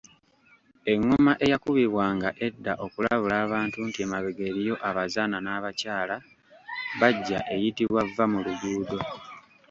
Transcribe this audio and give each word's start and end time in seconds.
Engoma 0.91 1.31
eyakubibwanga 1.45 2.29
edda 2.47 2.73
okulabula 2.85 3.35
abantu 3.45 3.77
nti 3.87 3.99
emabega 4.05 4.43
eriyo 4.49 4.75
abazaana 4.89 5.37
n’abakyala 5.41 6.15
bajja 6.99 7.39
eyitibwa 7.53 8.01
Vvamuluguudo 8.09 8.97